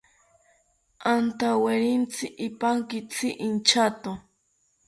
[1.13, 4.11] Antawerintzi ipankitzi inchato